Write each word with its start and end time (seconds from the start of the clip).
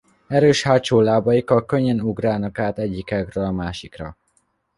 Erős 0.27 0.63
hátsó 0.63 1.01
lábaikkal 1.01 1.65
könnyen 1.65 1.99
ugrálnak 2.01 2.59
át 2.59 2.77
egyik 2.77 3.11
ágról 3.11 3.45
a 3.45 3.51
másikra. 3.51 4.17